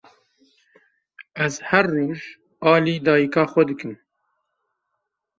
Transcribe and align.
Ez 1.45 1.53
her 1.69 1.85
roj 1.93 2.19
alî 2.73 2.95
dayîka 3.05 3.43
xwe 3.51 3.63
dikim. 3.69 3.93